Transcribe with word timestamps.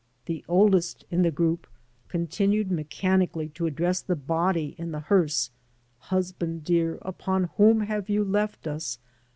The 0.25 0.43
oldest 0.47 1.05
in 1.11 1.21
the 1.21 1.29
group 1.29 1.67
continued 2.07 2.71
mechanically 2.71 3.49
to 3.49 3.67
address 3.67 4.01
the 4.01 4.15
body 4.15 4.73
in 4.79 4.91
the 4.91 4.99
hearse: 5.01 5.51
''Husband 6.05 6.63
dear, 6.63 6.97
upon 7.03 7.51
whom 7.57 7.81
have 7.81 8.09
you 8.09 8.23
left 8.23 8.65
us.' 8.65 8.97